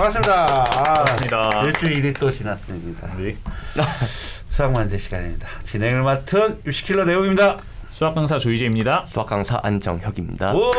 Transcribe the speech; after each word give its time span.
반갑습니다. 0.00 0.44
아, 0.44 0.64
반갑습니다. 0.64 1.62
일주일이 1.66 2.12
또 2.14 2.32
지났습니다. 2.32 3.06
네. 3.18 3.36
수학 4.48 4.72
만세 4.72 4.96
시간입니다. 4.96 5.46
진행을 5.66 6.02
맡은 6.02 6.58
유시킬러 6.64 7.04
내용입니다. 7.04 7.58
수학 7.90 8.14
강사 8.14 8.38
조이재입니다. 8.38 9.04
수학 9.06 9.26
강사 9.26 9.60
안정혁입니다. 9.62 10.54
오. 10.54 10.72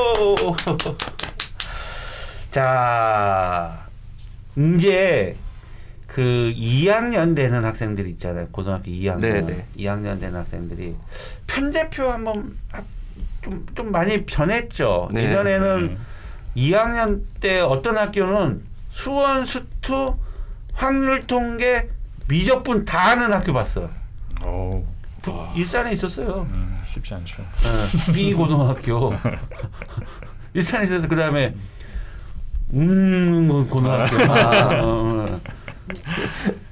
자, 2.50 3.86
이제 4.58 5.36
그 6.08 6.52
2학년 6.58 7.36
되는 7.36 7.64
학생들 7.64 8.08
있잖아요. 8.08 8.48
고등학교 8.48 8.86
2학년. 8.86 9.20
네네. 9.20 9.66
2학년 9.78 10.20
되는 10.20 10.40
학생들이 10.40 10.96
편제표 11.46 12.10
한번 12.10 12.58
좀, 13.44 13.68
좀 13.76 13.92
많이 13.92 14.26
변했죠. 14.26 15.10
네. 15.12 15.26
예전에는 15.26 15.88
네. 15.90 15.98
2학년 16.56 17.22
때 17.40 17.60
어떤 17.60 18.00
학교는 18.00 18.71
수원, 18.92 19.46
수투, 19.46 20.16
확률 20.74 21.26
통계, 21.28 21.90
미적분 22.28 22.86
다 22.86 23.10
하는 23.12 23.32
학교 23.34 23.54
봤어요. 23.54 23.90
오. 24.46 24.86
부- 25.22 25.34
일산에 25.56 25.94
있었어요. 25.94 26.48
음, 26.56 26.76
쉽지 26.86 27.14
않죠. 27.14 27.44
어, 27.44 28.14
B 28.14 28.34
고등학교. 28.34 29.14
일산에 30.54 30.86
있어서 30.86 31.08
그 31.08 31.16
다음에 31.16 31.54
음 32.74 33.68
고등학교. 33.70 34.18
아, 34.32 34.82
어. 34.84 35.40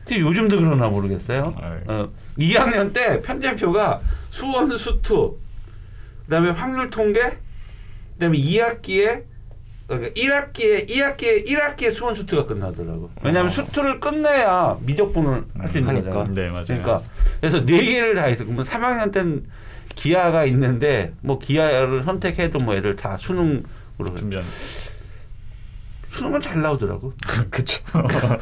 근데 0.06 0.20
요즘도 0.22 0.58
그러나 0.60 0.88
모르겠어요. 0.90 1.44
어, 1.88 2.10
2학년 2.38 2.92
때 2.94 3.22
편제표가 3.22 4.02
수원, 4.32 4.76
수투, 4.78 5.38
그다음에 6.26 6.50
확률 6.52 6.90
통계, 6.90 7.38
그다음에 8.14 8.38
2학기에 8.38 9.26
그러니까 9.90 10.12
1학기에 10.14 10.88
2학기에 10.88 11.48
1학기에 11.48 11.94
수원 11.96 12.16
수투가 12.16 12.46
끝나더라고. 12.46 13.10
왜냐하면 13.24 13.52
어. 13.52 13.54
수투를 13.54 14.00
끝내야 14.00 14.78
미적분을 14.82 15.44
할 15.58 15.72
수 15.72 15.78
있는 15.80 15.96
하니까. 15.96 16.10
거잖아. 16.12 16.32
네, 16.34 16.50
맞아요. 16.50 16.64
그러니까 16.66 17.02
그래서 17.42 17.66
네 17.66 17.84
개를 17.84 18.14
다 18.16 18.24
했어. 18.26 18.44
그러면 18.46 18.66
3학년 18.66 19.12
때는 19.12 19.46
기하가 19.96 20.46
있는데 20.46 21.14
뭐 21.22 21.40
기하를 21.40 22.04
선택해도 22.04 22.60
뭐 22.60 22.76
애들 22.76 22.96
다 22.96 23.18
수능으로 23.18 23.64
해. 24.12 24.16
준비한. 24.16 24.46
수능은 26.12 26.42
잘 26.42 26.62
나오더라고. 26.62 27.14
그쵸. 27.50 27.84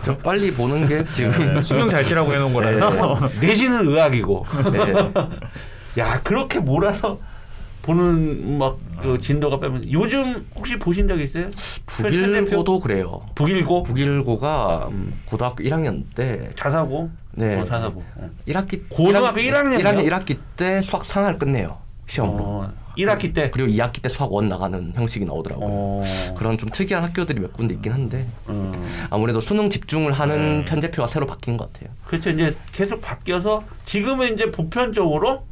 좀 0.06 0.18
빨리 0.20 0.52
보는 0.52 0.88
게 0.88 1.06
지금. 1.14 1.56
네, 1.56 1.64
수능 1.64 1.88
잘 1.88 2.06
치라고 2.06 2.34
해놓은 2.34 2.54
거라서. 2.54 3.30
내신은 3.42 3.88
의학이고. 3.88 4.46
네. 4.74 5.12
야 6.02 6.22
그렇게 6.24 6.60
몰아서 6.60 7.20
보는 7.82 8.58
막 8.58 8.78
그 9.02 9.20
진도가 9.20 9.60
빼면 9.60 9.92
요즘 9.92 10.46
혹시 10.56 10.78
보신 10.78 11.08
적 11.08 11.20
있어요? 11.20 11.50
북일고도 11.86 12.80
그래요. 12.80 13.22
북일고 13.36 13.84
북일고가 13.84 14.90
음. 14.92 15.20
고등학교 15.26 15.64
1학년 15.64 16.04
때 16.16 16.50
자사고. 16.56 17.10
네. 17.34 17.60
어, 17.60 17.66
자사고. 17.66 18.04
어. 18.16 18.30
1학기 18.48 18.82
고등학교 18.90 19.40
1학년 19.40 19.80
이요? 19.80 19.88
1학년 19.88 20.10
1학기 20.10 20.38
때 20.56 20.82
수학 20.82 21.06
상을 21.06 21.38
끝내요. 21.38 21.78
시험으로. 22.08 22.44
어, 22.44 22.74
1학기 22.98 23.36
때. 23.36 23.52
그리고 23.52 23.70
2학기 23.70 24.02
때 24.02 24.10
수학 24.10 24.34
원 24.34 24.50
나가는 24.50 24.94
형식이 24.96 25.26
나오더라고요. 25.26 25.68
어. 25.70 26.04
그런 26.36 26.58
좀 26.58 26.70
특이한 26.70 27.04
학교들이 27.04 27.40
몇 27.40 27.54
군데 27.54 27.76
있긴 27.76 27.92
한데 27.92 28.26
음. 28.50 28.74
아무래도 29.12 29.42
수능 29.42 29.70
집중을 29.70 30.14
하는 30.14 30.60
네. 30.60 30.66
편제표가 30.66 31.08
새로 31.08 31.28
바뀐 31.28 31.58
것 31.58 31.72
같아요. 31.72 31.94
그렇죠. 32.06 32.32
이제 32.32 32.56
계속 32.72 33.02
바뀌어서 33.02 33.64
지금은 33.86 34.34
이제 34.34 34.50
보편적으로 34.50 35.44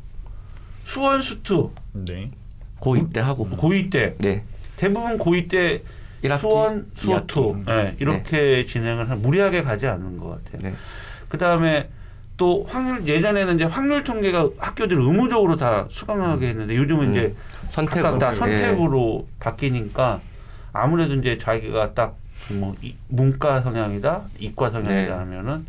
수원 0.85 1.21
수투 1.21 1.71
네. 1.93 2.31
고2 2.79 3.13
때 3.13 3.19
하고 3.19 3.47
고2 3.47 3.91
때 3.91 4.15
네. 4.19 4.43
대부분 4.77 5.17
고2 5.17 5.49
때 5.49 5.81
1학기, 6.23 6.39
수원 6.39 6.85
수투 6.95 7.63
2학기. 7.63 7.65
네, 7.65 7.95
이렇게 7.99 8.65
진행을 8.65 9.09
한 9.09 9.21
무리하게 9.21 9.63
가지 9.63 9.87
않는 9.87 10.17
것 10.17 10.43
같아요. 10.43 10.71
네. 10.71 10.75
그 11.29 11.37
다음에 11.37 11.89
또 12.37 12.65
확률 12.69 13.07
예전에는 13.07 13.55
이제 13.55 13.63
확률 13.63 14.03
통계가 14.03 14.49
학교들 14.57 14.99
의무적으로 14.99 15.57
다 15.57 15.87
수강하게 15.89 16.47
했는데 16.49 16.75
요즘은 16.75 17.07
음, 17.07 17.15
이제 17.15 17.35
선택으로 17.71 18.03
각각 18.03 18.19
다 18.19 18.31
네. 18.31 18.37
선택으로 18.37 19.27
바뀌니까 19.39 20.21
아무래도 20.73 21.15
이제 21.15 21.37
자기가 21.37 21.93
딱 21.93 22.25
뭐 22.49 22.75
문과 23.07 23.61
성향이다, 23.61 24.23
이과 24.39 24.69
성향이다 24.69 24.93
네. 24.93 25.09
하면은 25.09 25.65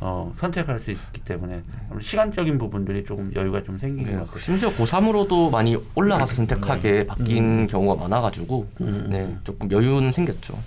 어, 0.00 0.34
선택할 0.38 0.80
수 0.80 0.90
있기 0.90 1.22
때문에 1.24 1.62
시간적인 2.02 2.58
부분들이 2.58 3.04
조금 3.04 3.32
여유가 3.34 3.62
좀 3.62 3.78
생기는 3.78 4.10
네, 4.12 4.18
것 4.18 4.26
같아요. 4.26 4.40
심지어 4.40 4.70
고3으로도 4.74 5.50
많이 5.50 5.76
올라가서 5.94 6.34
선택하게 6.34 7.06
바뀐 7.06 7.66
경우가 7.66 8.02
많아가지고 8.02 8.68
음. 8.82 9.06
네, 9.10 9.36
조금 9.44 9.70
여유는 9.70 10.12
생겼죠. 10.12 10.58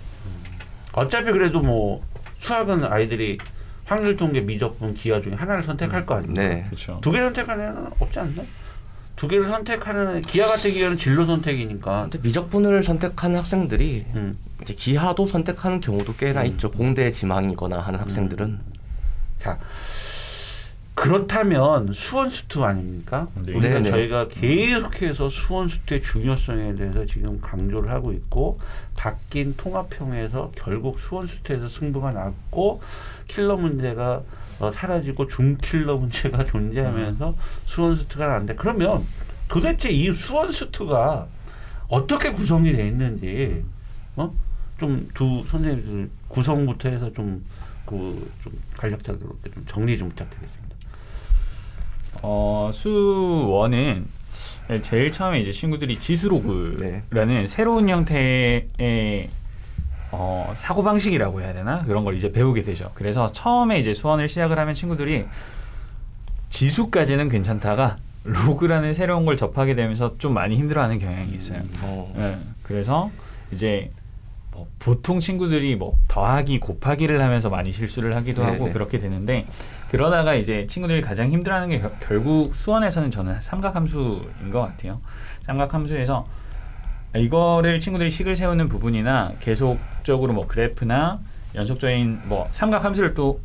어차피 0.92 1.30
그래도 1.30 1.60
뭐 1.60 2.02
수학은 2.38 2.84
아이들이 2.84 3.38
확률 3.84 4.16
통계, 4.16 4.40
미적분, 4.40 4.94
기하 4.94 5.20
중에 5.20 5.34
하나를 5.34 5.64
선택할 5.64 6.06
거 6.06 6.14
아닙니까? 6.14 6.42
네. 6.42 6.64
그렇죠. 6.66 6.98
두개 7.00 7.20
선택하는 7.20 7.64
애는 7.64 7.86
없지 7.98 8.18
않나? 8.18 8.42
두 9.16 9.28
개를 9.28 9.46
선택하는 9.46 10.16
애, 10.16 10.20
기하 10.22 10.46
같은 10.46 10.72
경우는 10.72 10.96
진로 10.96 11.26
선택이니까. 11.26 12.02
근데 12.04 12.18
미적분을 12.22 12.82
선택하는 12.82 13.38
학생들이 13.38 14.06
음. 14.14 14.38
이제 14.62 14.72
기하도 14.74 15.26
선택하는 15.26 15.80
경우도 15.80 16.14
꽤나 16.14 16.44
있죠. 16.44 16.70
공대 16.70 17.10
지망이거나 17.10 17.80
하는 17.80 18.00
학생들은 18.00 18.60
자 19.40 19.58
그렇다면 20.94 21.94
수원 21.94 22.28
수투 22.28 22.62
아닙니까? 22.62 23.28
네. 23.34 23.52
우리가 23.52 23.74
네네. 23.74 23.90
저희가 23.90 24.28
계속해서 24.28 25.30
수원 25.30 25.68
수투의 25.68 26.02
중요성에 26.02 26.74
대해서 26.74 27.06
지금 27.06 27.40
강조를 27.40 27.90
하고 27.90 28.12
있고 28.12 28.60
바뀐 28.96 29.56
통합형에서 29.56 30.52
결국 30.54 31.00
수원 31.00 31.26
수투에서 31.26 31.70
승부가 31.70 32.12
났고 32.12 32.82
킬러 33.28 33.56
문제가 33.56 34.22
어, 34.58 34.70
사라지고 34.70 35.26
중킬러 35.26 35.96
문제가 35.96 36.44
존재하면서 36.44 37.34
수원 37.64 37.96
수투가 37.96 38.26
난데 38.26 38.56
그러면 38.56 39.02
도대체 39.48 39.88
이 39.88 40.12
수원 40.12 40.52
수투가 40.52 41.26
어떻게 41.88 42.30
구성이 42.32 42.72
돼 42.72 42.86
있는지 42.86 43.64
어? 44.16 44.34
좀 44.78 45.08
두 45.14 45.44
선생님들 45.46 46.10
구성부터 46.28 46.88
해서 46.90 47.12
좀 47.12 47.44
그 47.90 48.30
좀 48.44 48.52
간략하게 48.76 49.18
좀 49.18 49.64
정리 49.68 49.98
좀 49.98 50.08
부탁드리겠습니다. 50.10 50.76
어, 52.22 52.70
수원은 52.72 54.06
제일 54.82 55.10
처음에 55.10 55.40
이제 55.40 55.50
친구들이 55.50 55.98
지수로그라는 55.98 57.46
새로운 57.46 57.88
형태의 57.88 59.28
어, 60.12 60.52
사고 60.56 60.82
방식이라고 60.82 61.40
해야 61.40 61.52
되나 61.52 61.82
그런 61.84 62.04
걸 62.04 62.16
이제 62.16 62.30
배우게 62.32 62.62
되죠. 62.62 62.90
그래서 62.94 63.30
처음에 63.32 63.78
이제 63.78 63.92
수원을 63.94 64.28
시작을 64.28 64.58
하면 64.58 64.74
친구들이 64.74 65.26
지수까지는 66.50 67.28
괜찮다가 67.28 67.98
로그라는 68.24 68.92
새로운 68.92 69.24
걸 69.24 69.36
접하게 69.36 69.74
되면서 69.74 70.16
좀 70.18 70.34
많이 70.34 70.56
힘들어하는 70.56 70.98
경향이 70.98 71.32
있어요. 71.34 71.62
어, 71.82 72.12
예, 72.18 72.38
그래서 72.62 73.10
이제 73.52 73.90
뭐 74.52 74.66
보통 74.78 75.20
친구들이 75.20 75.76
뭐 75.76 75.96
더하기 76.08 76.58
곱하기를 76.60 77.22
하면서 77.22 77.48
많이 77.50 77.70
실수를 77.72 78.16
하기도 78.16 78.42
하고 78.44 78.58
네네. 78.64 78.72
그렇게 78.72 78.98
되는데 78.98 79.46
그러다가 79.90 80.34
이제 80.34 80.66
친구들이 80.66 81.02
가장 81.02 81.30
힘들어하는 81.30 81.68
게 81.68 81.78
결- 81.80 81.92
결국 82.00 82.54
수원에서는 82.54 83.10
저는 83.10 83.40
삼각함수인 83.40 84.50
것 84.50 84.60
같아요. 84.60 85.00
삼각함수에서 85.42 86.24
이거를 87.16 87.80
친구들이 87.80 88.08
식을 88.10 88.36
세우는 88.36 88.66
부분이나 88.66 89.32
계속적으로 89.40 90.32
뭐 90.32 90.46
그래프나 90.46 91.18
연속적인 91.54 92.22
뭐 92.26 92.46
삼각함수를 92.52 93.14
또 93.14 93.40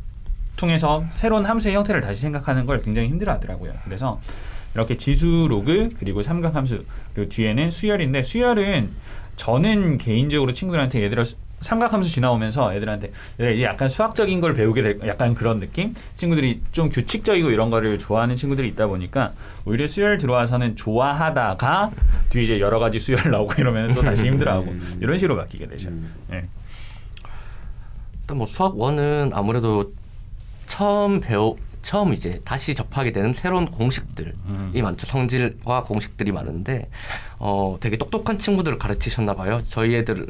통해서 0.56 1.04
새로운 1.10 1.44
함수의 1.44 1.74
형태를 1.74 2.00
다시 2.00 2.20
생각하는 2.20 2.64
걸 2.64 2.80
굉장히 2.80 3.08
힘들어하더라고요. 3.08 3.72
그래서 3.84 4.20
이렇게 4.76 4.98
지수 4.98 5.46
로그 5.48 5.88
그리고 5.98 6.20
삼각함수 6.20 6.84
그리고 7.14 7.30
뒤에는 7.30 7.70
수열인데 7.70 8.22
수열은 8.22 8.90
저는 9.36 9.96
개인적으로 9.96 10.52
친구들한테 10.52 11.02
얘들아 11.04 11.24
수- 11.24 11.36
삼각함수 11.60 12.10
지나오면서 12.10 12.74
애들한테 12.74 13.12
이제 13.36 13.62
약간 13.62 13.88
수학적인 13.88 14.40
걸 14.40 14.52
배우게 14.52 14.82
될 14.82 15.00
약간 15.06 15.34
그런 15.34 15.58
느낌 15.60 15.94
친구들이 16.14 16.60
좀 16.72 16.90
규칙적이고 16.90 17.50
이런 17.50 17.70
거를 17.70 17.96
좋아하는 17.98 18.36
친구들이 18.36 18.68
있다 18.68 18.86
보니까 18.86 19.32
오히려 19.64 19.86
수열 19.86 20.18
들어와서는 20.18 20.76
좋아하다가 20.76 21.90
뒤에 22.28 22.42
이제 22.44 22.60
여러 22.60 22.78
가지 22.78 22.98
수열 22.98 23.30
나오고 23.30 23.54
이러면 23.58 23.94
또 23.94 24.02
다시 24.02 24.26
힘들어하고 24.26 24.70
음. 24.70 24.98
이런 25.00 25.16
식으로 25.16 25.36
바뀌게 25.38 25.66
되죠. 25.68 25.88
음. 25.88 26.12
예. 26.32 26.44
일단 28.20 28.36
뭐 28.36 28.46
수학 28.46 28.76
원은 28.78 29.30
아무래도 29.32 29.92
처음 30.66 31.20
배우 31.20 31.56
처음 31.86 32.12
이제 32.12 32.32
다시 32.44 32.74
접하게 32.74 33.12
되는 33.12 33.32
새로운 33.32 33.66
공식들이 33.66 34.32
음. 34.46 34.72
많죠. 34.82 35.06
성질과 35.06 35.84
공식들이 35.84 36.32
많은데 36.32 36.88
어 37.38 37.76
되게 37.78 37.96
똑똑한 37.96 38.38
친구들을 38.38 38.76
가르치셨나 38.76 39.36
봐요. 39.36 39.60
저희 39.68 39.94
애들 39.94 40.26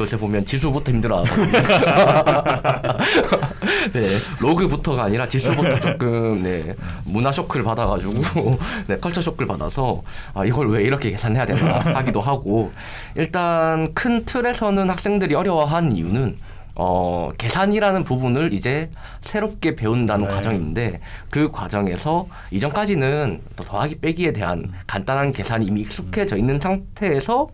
요새 0.00 0.16
보면 0.16 0.46
지수부터 0.46 0.92
힘들어하거든요. 0.92 1.52
네, 3.92 4.00
로그부터가 4.40 5.04
아니라 5.04 5.28
지수부터 5.28 5.78
조금 5.78 6.42
네 6.42 6.74
문화 7.04 7.30
쇼크를 7.30 7.66
받아가지고 7.66 8.58
네 8.88 8.96
컬처 8.96 9.20
쇼크를 9.20 9.46
받아서 9.46 10.00
아 10.32 10.46
이걸 10.46 10.70
왜 10.70 10.84
이렇게 10.84 11.10
계산해야 11.10 11.44
되나 11.44 11.80
하기도 11.80 12.22
하고 12.22 12.72
일단 13.14 13.92
큰 13.92 14.24
틀에서는 14.24 14.88
학생들이 14.88 15.34
어려워한 15.34 15.92
이유는 15.92 16.38
어, 16.76 17.30
계산이라는 17.38 18.04
부분을 18.04 18.52
이제 18.52 18.90
새롭게 19.22 19.76
배운다는 19.76 20.26
네. 20.26 20.34
과정인데 20.34 21.00
그 21.30 21.50
과정에서 21.50 22.26
이전까지는 22.50 23.42
또 23.56 23.64
더하기 23.64 24.00
빼기에 24.00 24.32
대한 24.32 24.72
간단한 24.86 25.32
계산이 25.32 25.66
이미 25.66 25.82
익숙해져 25.82 26.36
있는 26.36 26.58
상태에서 26.58 27.48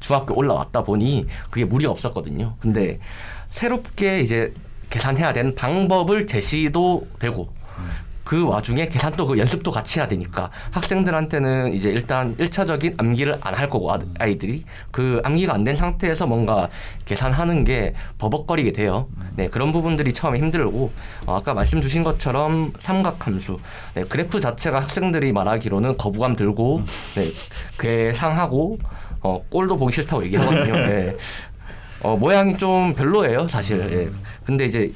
중학교 0.00 0.34
올라왔다 0.34 0.82
보니 0.82 1.26
그게 1.50 1.64
무리가 1.64 1.92
없었거든요. 1.92 2.54
근데 2.58 2.98
새롭게 3.50 4.20
이제 4.20 4.52
계산해야 4.90 5.32
되는 5.32 5.54
방법을 5.54 6.26
제시도 6.26 7.06
되고 7.18 7.48
그 8.28 8.46
와중에 8.46 8.88
계산도 8.88 9.26
그 9.26 9.38
연습도 9.38 9.70
같이 9.70 9.98
해야 9.98 10.06
되니까 10.06 10.50
학생들한테는 10.70 11.72
이제 11.72 11.88
일단 11.88 12.34
일차적인 12.38 12.96
암기를 12.98 13.38
안 13.40 13.54
할 13.54 13.70
거고 13.70 13.90
아- 13.90 13.98
아이들이 14.18 14.64
그 14.90 15.22
암기가 15.24 15.54
안 15.54 15.64
된 15.64 15.74
상태에서 15.76 16.26
뭔가 16.26 16.68
계산하는 17.06 17.64
게 17.64 17.94
버벅거리게 18.18 18.72
돼요. 18.72 19.08
네 19.34 19.48
그런 19.48 19.72
부분들이 19.72 20.12
처음에 20.12 20.40
힘들고 20.40 20.92
어, 21.26 21.36
아까 21.36 21.54
말씀 21.54 21.80
주신 21.80 22.04
것처럼 22.04 22.74
삼각함수 22.80 23.58
네, 23.94 24.04
그래프 24.04 24.40
자체가 24.40 24.80
학생들이 24.80 25.32
말하기로는 25.32 25.96
거부감 25.96 26.36
들고 26.36 26.82
네, 27.14 27.24
괴상하고 27.80 28.78
어, 29.22 29.40
꼴도 29.48 29.78
보기 29.78 29.94
싫다고 29.94 30.22
얘기하거든요. 30.26 30.74
네. 30.86 31.16
어, 32.02 32.14
모양이 32.14 32.58
좀 32.58 32.92
별로예요, 32.94 33.48
사실. 33.48 33.80
예. 33.90 34.10
근데 34.44 34.66
이제 34.66 34.92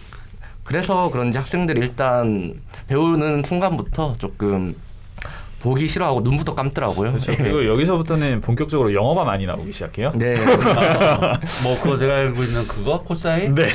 그래서 0.65 1.11
그런지 1.11 1.39
학생들이 1.39 1.81
일단 1.81 2.61
배우는 2.89 3.43
순간부터 3.43 4.17
조금 4.19 4.75
보기 5.63 5.87
싫어하고 5.87 6.23
눈부터 6.23 6.55
감더라고요. 6.55 7.13
그렇죠. 7.13 7.33
예. 7.33 7.37
그리고 7.37 7.67
여기서부터는 7.67 8.41
본격적으로 8.41 8.93
영어가 8.93 9.23
많이 9.25 9.47
나오기 9.47 9.73
시작해요. 9.73 10.13
네. 10.17 10.35
뭐 11.63 11.81
그거 11.81 11.97
내가 11.97 12.17
알고 12.17 12.43
있는 12.43 12.67
그거 12.67 12.99
코사인? 13.01 13.55
네, 13.55 13.69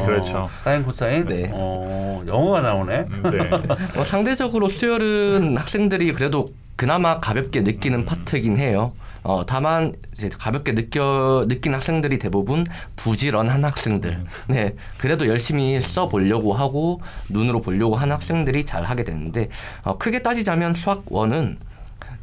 어, 0.00 0.04
그렇죠. 0.04 0.50
사인 0.64 0.82
코사인? 0.82 1.26
네. 1.26 1.48
어, 1.52 2.24
영어가 2.26 2.60
나오네. 2.60 3.06
네. 3.30 3.50
어, 3.96 4.02
상대적으로 4.04 4.68
수열은 4.68 5.56
학생들이 5.56 6.12
그래도 6.12 6.46
그나마 6.74 7.18
가볍게 7.18 7.60
느끼는 7.60 8.04
파트긴 8.04 8.56
해요. 8.56 8.92
어, 9.22 9.44
다만 9.46 9.94
이제 10.14 10.28
가볍게 10.28 10.74
느껴 10.74 11.44
느낀 11.48 11.74
학생들이 11.74 12.18
대부분 12.18 12.64
부지런한 12.96 13.64
학생들. 13.64 14.24
네, 14.48 14.74
그래도 14.98 15.26
열심히 15.26 15.80
써 15.80 16.08
보려고 16.08 16.54
하고 16.54 17.00
눈으로 17.28 17.60
보려고 17.60 17.96
하는 17.96 18.14
학생들이 18.14 18.64
잘 18.64 18.84
하게 18.84 19.04
되는데 19.04 19.48
어, 19.82 19.98
크게 19.98 20.22
따지자면 20.22 20.74
수학 20.74 21.02
원은 21.06 21.58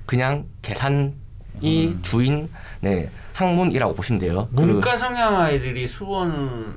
그냥 0.05 0.45
계산이 0.61 1.13
주인 2.01 2.49
네 2.81 3.09
학문이라고 3.33 3.93
보시면 3.93 4.19
돼요. 4.19 4.47
그- 4.55 4.61
문과 4.61 4.97
성향 4.97 5.35
아이들이 5.41 5.87
수원이 5.87 6.73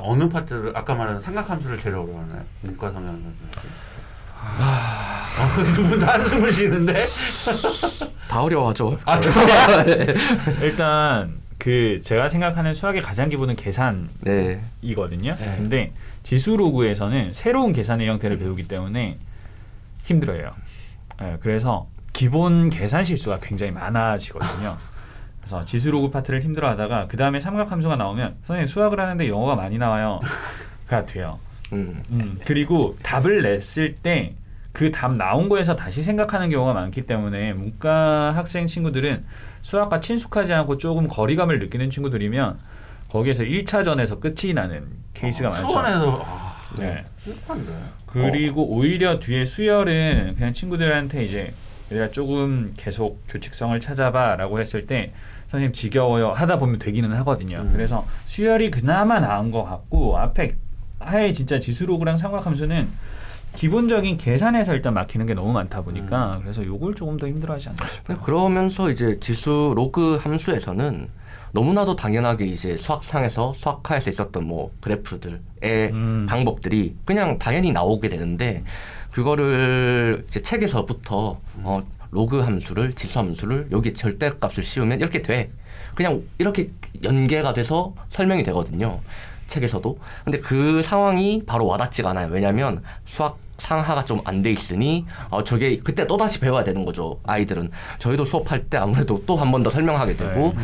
어느 0.00 0.28
파트를 0.28 0.76
아까 0.76 0.94
말한 0.94 1.20
삼각함수를 1.22 1.80
제일 1.80 1.94
어려워하나요? 1.96 2.42
문과 2.62 2.90
성향 2.90 3.10
아이들. 3.14 3.30
아, 4.42 4.89
두분 5.74 5.98
다 6.00 6.14
한숨을 6.14 6.52
쉬는데? 6.52 7.06
다 8.28 8.42
어려워하죠. 8.42 8.98
아, 9.04 9.20
일단 10.60 11.40
그 11.58 12.00
제가 12.02 12.28
생각하는 12.28 12.74
수학의 12.74 13.02
가장 13.02 13.28
기본은 13.28 13.56
계산이거든요. 13.56 15.36
네. 15.36 15.46
네. 15.46 15.56
근데 15.56 15.92
지수 16.22 16.56
로그에서는 16.56 17.32
새로운 17.32 17.72
계산의 17.72 18.08
형태를 18.08 18.38
배우기 18.38 18.66
때문에 18.66 19.18
힘들어요. 20.04 20.52
예, 21.22 21.36
그래서 21.40 21.86
기본 22.12 22.70
계산 22.70 23.04
실수가 23.04 23.40
굉장히 23.40 23.72
많아지거든요. 23.72 24.76
그래서 25.40 25.64
지수 25.64 25.90
로그 25.90 26.10
파트를 26.10 26.42
힘들어하다가 26.42 27.06
그 27.08 27.16
다음에 27.16 27.40
삼각함수가 27.40 27.96
나오면 27.96 28.36
선생님 28.42 28.66
수학을 28.66 29.00
하는데 29.00 29.28
영어가 29.28 29.54
많이 29.54 29.78
나와요 29.78 30.20
가 30.86 31.04
돼요. 31.04 31.38
음. 31.72 32.02
음, 32.10 32.38
그리고 32.44 32.96
답을 33.02 33.42
냈을 33.42 33.94
때 33.94 34.34
그 34.72 34.90
답 34.92 35.14
나온 35.16 35.48
거에서 35.48 35.74
다시 35.76 36.02
생각하는 36.02 36.48
경우가 36.50 36.72
많기 36.72 37.02
때문에 37.02 37.52
문과 37.52 38.32
학생 38.34 38.66
친구들은 38.66 39.24
수학과 39.62 40.00
친숙하지 40.00 40.54
않고 40.54 40.78
조금 40.78 41.08
거리감을 41.08 41.58
느끼는 41.58 41.90
친구들이면 41.90 42.58
거기에서 43.08 43.42
1차전에서 43.42 44.20
끝이 44.20 44.54
나는 44.54 44.86
케이스가 45.14 45.50
많죠. 45.50 45.68
수one에서 45.68 46.22
아, 46.24 46.54
네. 46.78 47.04
슬픈데. 47.24 47.72
그리고 48.06 48.64
오히려 48.68 49.18
뒤에 49.18 49.44
수열은 49.44 50.34
그냥 50.36 50.52
친구들한테 50.52 51.24
이제 51.24 51.52
얘들아 51.90 52.10
조금 52.12 52.72
계속 52.76 53.20
규칙성을 53.28 53.78
찾아봐라고 53.80 54.60
했을 54.60 54.86
때 54.86 55.12
선생님 55.48 55.72
지겨워요 55.72 56.30
하다 56.30 56.58
보면 56.58 56.78
되기는 56.78 57.12
하거든요. 57.16 57.58
음. 57.58 57.70
그래서 57.72 58.06
수열이 58.26 58.70
그나마 58.70 59.18
나은 59.18 59.50
것 59.50 59.64
같고 59.64 60.16
앞에 60.18 60.54
아예 61.00 61.32
진짜 61.32 61.58
지수로그랑 61.58 62.16
삼각함수는 62.16 62.88
기본적인 63.56 64.16
계산에서 64.16 64.74
일단 64.74 64.94
막히는 64.94 65.26
게 65.26 65.34
너무 65.34 65.52
많다 65.52 65.82
보니까 65.82 66.38
그래서 66.42 66.64
요걸 66.64 66.94
조금 66.94 67.16
더 67.16 67.26
힘들어하지 67.26 67.70
않나 67.70 67.86
싶어요. 67.86 68.16
네, 68.16 68.24
그러면서 68.24 68.90
이제 68.90 69.18
지수 69.20 69.72
로그 69.76 70.16
함수에서는 70.16 71.08
너무나도 71.52 71.96
당연하게 71.96 72.46
이제 72.46 72.76
수학상에서 72.76 73.52
수학화에서 73.54 74.10
있었던 74.10 74.44
뭐 74.44 74.70
그래프들의 74.80 75.40
음. 75.92 76.26
방법들이 76.28 76.94
그냥 77.04 77.38
당연히 77.38 77.72
나오게 77.72 78.08
되는데 78.08 78.62
그거를 79.10 80.24
이제 80.28 80.40
책에서부터 80.42 81.40
어, 81.62 81.82
로그 82.12 82.40
함수를 82.40 82.92
지수 82.92 83.18
함수를 83.18 83.68
여기 83.72 83.94
절대값을 83.94 84.62
씌우면 84.62 85.00
이렇게 85.00 85.22
돼 85.22 85.50
그냥 85.94 86.22
이렇게 86.38 86.70
연계가 87.02 87.52
돼서 87.52 87.94
설명이 88.08 88.42
되거든요 88.44 89.00
책에서도. 89.54 89.98
근데 90.24 90.38
그 90.40 90.80
상황이 90.82 91.42
바로 91.44 91.66
와닿지가 91.66 92.10
않아요. 92.10 92.28
왜냐하면 92.30 92.82
수학 93.04 93.36
상하가 93.58 94.02
좀 94.06 94.22
안 94.24 94.40
돼 94.40 94.50
있으니 94.50 95.04
어, 95.28 95.44
저게 95.44 95.78
그때 95.80 96.06
또 96.06 96.16
다시 96.16 96.40
배워야 96.40 96.64
되는 96.64 96.84
거죠 96.86 97.18
아이들은. 97.26 97.70
저희도 97.98 98.24
수업할 98.24 98.64
때 98.64 98.78
아무래도 98.78 99.22
또 99.26 99.36
한 99.36 99.50
번 99.50 99.62
더 99.62 99.68
설명하게 99.68 100.16
되고. 100.16 100.54
네. 100.56 100.62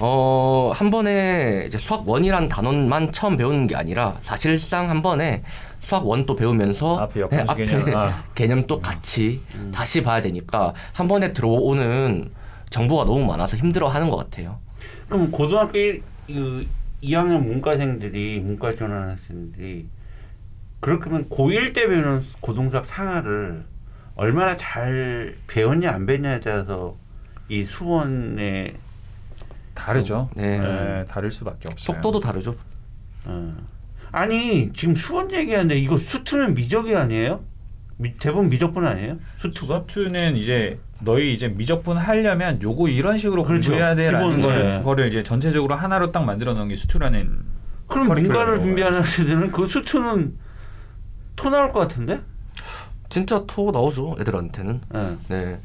어, 0.00 0.72
한 0.74 0.90
번에 0.90 1.64
이제 1.68 1.78
수학 1.78 2.08
원이란 2.08 2.48
단원만 2.48 3.12
처음 3.12 3.36
배우는 3.36 3.68
게 3.68 3.76
아니라 3.76 4.16
사실상 4.22 4.90
한 4.90 5.00
번에 5.02 5.44
수학 5.80 6.04
원도 6.06 6.34
배우면서 6.34 6.96
앞에 6.98 7.20
역함수 7.20 7.52
앞에 7.52 7.64
개념, 7.66 7.96
아. 7.96 8.24
개념도 8.34 8.80
같이 8.80 9.40
다시 9.72 10.02
봐야 10.02 10.20
되니까 10.20 10.72
한 10.92 11.06
번에 11.06 11.32
들어오는 11.32 12.30
정보가 12.70 13.04
너무 13.04 13.24
많아서 13.24 13.56
힘들어하는 13.56 14.10
것 14.10 14.16
같아요. 14.16 14.58
그럼 15.08 15.30
고등학교 15.30 15.78
1, 15.78 16.02
그 16.26 16.66
2학년 17.02 17.44
문과생들이 17.44 18.40
문과 18.40 18.74
지원하는 18.74 19.10
학생들이 19.10 19.88
그렇게 20.80 21.10
하면 21.10 21.28
고1 21.28 21.74
때 21.74 21.86
배우는 21.86 22.24
고등수학 22.40 22.86
상하를 22.86 23.64
얼마나 24.14 24.56
잘 24.56 25.36
배웠냐 25.46 25.90
안 25.90 26.06
배웠냐에 26.06 26.40
따라서 26.40 26.96
이 27.48 27.64
수원의 27.64 28.74
다르죠. 29.74 30.30
네. 30.34 30.58
네, 30.58 31.04
다를 31.06 31.30
수밖에 31.30 31.68
없어요. 31.68 31.94
속도도 31.94 32.20
다르죠. 32.20 32.56
어. 33.24 33.56
아니 34.10 34.72
지금 34.74 34.94
수one 34.94 35.32
얘기하는데 35.32 35.78
이거 35.78 35.98
수two는 35.98 36.54
미적이 36.54 36.94
아니에요? 36.96 37.44
미, 38.02 38.16
대부분 38.16 38.48
미적분 38.50 38.86
아니에요? 38.86 39.16
수two가? 39.40 39.84
수two는 39.88 40.36
이제 40.36 40.78
너희 41.00 41.32
이제 41.32 41.48
미적분 41.48 41.96
하려면 41.96 42.60
요거 42.62 42.88
이런 42.88 43.16
식으로 43.16 43.44
그렇죠. 43.44 43.70
공부해야 43.70 43.94
돼라는 43.94 44.36
기본, 44.36 44.42
걸, 44.42 44.58
네. 44.58 44.82
거를 44.82 45.08
이제 45.08 45.22
전체적으로 45.22 45.74
하나로 45.74 46.12
딱 46.12 46.24
만들어 46.24 46.52
놓은 46.54 46.68
게 46.68 46.76
수two라는 46.76 47.40
그럼 47.88 48.08
문과를 48.08 48.60
준비하는. 48.60 48.98
학생들은 49.00 49.52
그 49.52 49.66
수two는 49.66 50.34
토 51.36 51.50
나올 51.50 51.72
것 51.72 51.80
같은데? 51.80 52.20
진짜 53.08 53.44
토 53.46 53.70
나오죠 53.70 54.16
애들한테는. 54.20 54.80
예. 54.94 55.16
네. 55.28 55.60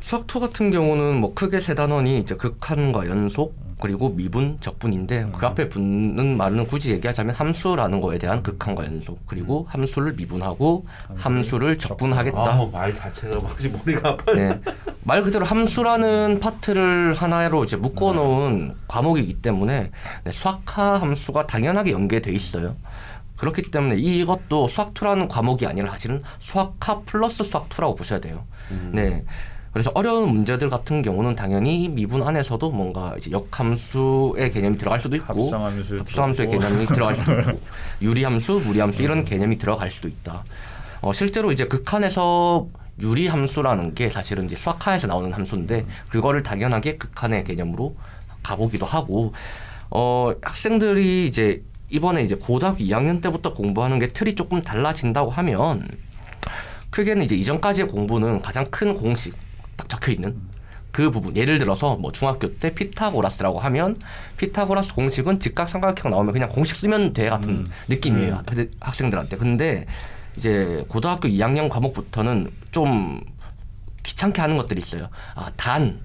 수학 0.00 0.26
two 0.26 0.38
같은 0.40 0.70
경우는 0.70 1.16
뭐 1.16 1.34
크게 1.34 1.60
세 1.60 1.74
단원이 1.74 2.20
이제 2.20 2.36
극한과 2.36 3.08
연속 3.08 3.56
그리고 3.80 4.08
미분, 4.08 4.56
적분인데 4.60 5.32
그 5.36 5.46
앞에 5.46 5.68
붙는 5.68 6.36
말은 6.36 6.66
굳이 6.66 6.92
얘기하자면 6.92 7.34
함수라는 7.34 8.00
거에 8.00 8.18
대한 8.18 8.42
극한과 8.42 8.86
연속 8.86 9.26
그리고 9.26 9.66
함수를 9.68 10.14
미분하고 10.14 10.86
함수를 11.16 11.76
적분하겠다. 11.76 12.38
아우 12.38 12.70
말 12.70 12.94
자체가 12.94 13.38
막지 13.40 13.68
머리가 13.68 14.10
아파. 14.10 14.32
네. 14.32 14.58
말 15.04 15.22
그대로 15.22 15.44
함수라는 15.44 16.40
파트를 16.40 17.14
하나로 17.14 17.64
이제 17.64 17.76
묶어놓은 17.76 18.74
과목이기 18.88 19.42
때문에 19.42 19.90
네, 20.24 20.32
수학화 20.32 21.00
함수가 21.00 21.46
당연하게 21.46 21.92
연계돼 21.92 22.32
있어요. 22.32 22.74
그렇기 23.36 23.62
때문에 23.70 23.96
이것도 23.96 24.68
수학2라는 24.68 25.28
과목이 25.28 25.66
아니라 25.66 25.90
사실은 25.90 26.22
수학화 26.38 27.00
플러스 27.04 27.42
수학2라고 27.42 27.96
보셔야 27.96 28.20
돼요. 28.20 28.44
음. 28.70 28.92
네. 28.94 29.24
그래서 29.76 29.90
어려운 29.92 30.30
문제들 30.30 30.70
같은 30.70 31.02
경우는 31.02 31.36
당연히 31.36 31.90
미분 31.90 32.22
안에서도 32.22 32.70
뭔가 32.70 33.12
이제 33.18 33.30
역함수의 33.30 34.50
개념이 34.50 34.74
들어갈 34.76 34.98
수도 34.98 35.16
있고 35.16 35.26
합성함수 35.26 35.98
합성함수 35.98 36.42
의 36.44 36.50
개념이 36.50 36.86
들어갈 36.86 37.14
수도 37.14 37.32
있고 37.32 37.60
유리함수, 38.00 38.62
무리함수 38.64 39.02
이런 39.02 39.26
개념이 39.26 39.58
들어갈 39.58 39.90
수도 39.90 40.08
있다. 40.08 40.42
어, 41.02 41.12
실제로 41.12 41.52
이제 41.52 41.66
극한에서 41.66 42.66
유리함수라는 43.02 43.94
게 43.94 44.08
사실은 44.08 44.46
이제 44.46 44.56
수학하에서 44.56 45.08
나오는 45.08 45.30
함수인데 45.30 45.84
그거를 46.08 46.42
당연하게 46.42 46.96
극한의 46.96 47.44
개념으로 47.44 47.96
가보기도 48.42 48.86
하고 48.86 49.34
어 49.90 50.32
학생들이 50.40 51.26
이제 51.26 51.62
이번에 51.90 52.22
이제 52.22 52.34
고등학교 52.34 52.78
2학년 52.78 53.20
때부터 53.20 53.52
공부하는 53.52 53.98
게 53.98 54.06
틀이 54.06 54.36
조금 54.36 54.62
달라진다고 54.62 55.30
하면 55.32 55.86
크게는 56.88 57.26
이제 57.26 57.36
이전까지의 57.36 57.88
공부는 57.88 58.40
가장 58.40 58.64
큰 58.70 58.94
공식 58.94 59.34
딱 59.88 60.00
적혀 60.00 60.12
있는 60.12 60.36
그 60.92 61.10
부분 61.10 61.36
예를 61.36 61.58
들어서 61.58 61.96
뭐 61.96 62.10
중학교 62.12 62.56
때 62.56 62.72
피타고라스라고 62.74 63.58
하면 63.58 63.96
피타고라스 64.38 64.94
공식은 64.94 65.40
직각 65.40 65.68
삼각형 65.68 66.10
나오면 66.10 66.32
그냥 66.32 66.48
공식 66.48 66.76
쓰면 66.76 67.12
돼 67.12 67.28
같은 67.28 67.50
음. 67.50 67.66
느낌이에요 67.88 68.42
근데 68.46 68.68
학생들한테 68.80 69.36
근데 69.36 69.86
이제 70.36 70.84
고등학교 70.88 71.28
2학년 71.28 71.68
과목부터는 71.68 72.50
좀 72.70 73.20
귀찮게 74.04 74.40
하는 74.40 74.56
것들이 74.56 74.80
있어요 74.80 75.08
아단 75.34 76.00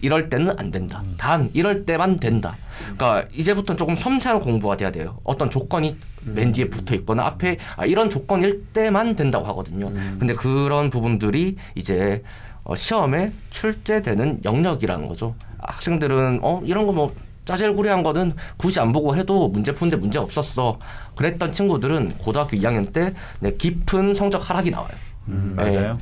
이럴 0.00 0.28
때는 0.28 0.56
안 0.58 0.70
된다. 0.70 1.02
단 1.16 1.50
이럴 1.54 1.84
때만 1.84 2.18
된다. 2.18 2.56
그러니까 2.96 3.24
이제부터 3.34 3.74
조금 3.74 3.96
섬세한 3.96 4.40
공부가 4.40 4.76
돼야 4.76 4.92
돼요. 4.92 5.18
어떤 5.24 5.50
조건이 5.50 5.96
맨 6.24 6.52
뒤에 6.52 6.68
붙어 6.68 6.94
있거나 6.94 7.24
앞에 7.26 7.58
아, 7.76 7.84
이런 7.84 8.08
조건일 8.08 8.64
때만 8.72 9.16
된다고 9.16 9.44
하거든요. 9.46 9.90
근데 10.18 10.34
그런 10.34 10.90
부분들이 10.90 11.56
이제 11.74 12.22
어, 12.22 12.47
시험에 12.76 13.28
출제되는 13.50 14.40
영역이라는 14.44 15.08
거죠. 15.08 15.34
학생들은 15.58 16.40
어 16.42 16.60
이런 16.64 16.86
거 16.86 16.92
뭐 16.92 17.12
짜잘구리한 17.44 18.02
거는 18.02 18.34
굳이 18.58 18.78
안 18.78 18.92
보고 18.92 19.16
해도 19.16 19.48
문제 19.48 19.72
푸는데 19.72 19.96
문제 19.96 20.18
없었어. 20.18 20.78
그랬던 21.16 21.50
친구들은 21.50 22.18
고등학교 22.18 22.58
2학년 22.58 22.92
때 22.92 23.14
네, 23.40 23.54
깊은 23.54 24.12
성적 24.14 24.48
하락이 24.50 24.70
나와요. 24.70 24.90
음, 25.28 25.54
네. 25.56 25.70
맞아요. 25.70 25.98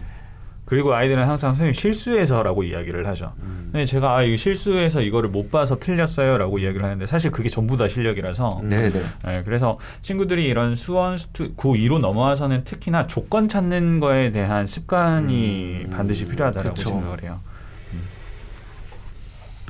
그리고 0.66 0.94
아이들은 0.94 1.22
항상 1.22 1.52
선생님 1.52 1.72
실수해서라고 1.72 2.64
이야기를 2.64 3.06
하죠. 3.06 3.32
음. 3.40 3.68
근데 3.70 3.86
제가 3.86 4.16
아 4.16 4.22
이거 4.22 4.36
실수해서 4.36 5.00
이거를 5.00 5.30
못 5.30 5.50
봐서 5.50 5.78
틀렸어요라고 5.78 6.58
이야기를 6.58 6.84
하는데 6.84 7.06
사실 7.06 7.30
그게 7.30 7.48
전부 7.48 7.76
다 7.76 7.86
실력이라서 7.86 8.62
네네. 8.64 9.02
네, 9.24 9.42
그래서 9.44 9.78
친구들이 10.02 10.44
이런 10.44 10.74
수원 10.74 11.16
수투 11.16 11.54
고2로 11.54 12.00
넘어와서는 12.00 12.64
특히나 12.64 13.06
조건 13.06 13.48
찾는 13.48 14.00
거에 14.00 14.32
대한 14.32 14.66
습관이 14.66 15.84
음, 15.84 15.90
반드시 15.90 16.26
필요하다라고 16.26 16.74
그쵸. 16.74 16.90
생각을 16.90 17.22
해요. 17.22 17.40